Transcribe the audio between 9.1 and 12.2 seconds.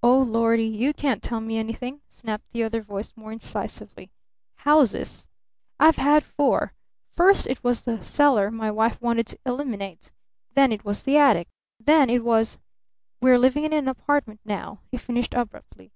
to eliminate! Then it was the attic! Then